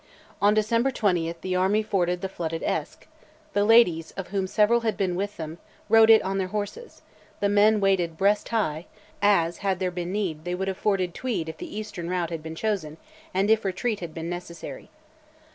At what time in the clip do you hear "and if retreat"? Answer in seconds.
13.31-13.99